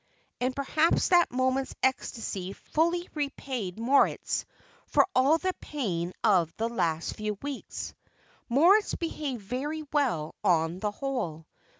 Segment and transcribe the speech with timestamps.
[0.39, 4.45] And perhaps that moment's ecstasy fully repaid Moritz
[4.87, 7.93] for all the pain of the last few weeks.
[8.49, 11.45] Moritz behaved very well on the whole.